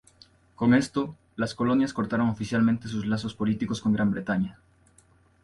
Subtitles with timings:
[0.55, 4.57] Con esto, las colonias cortaron oficialmente sus lazos políticos con Gran Bretaña.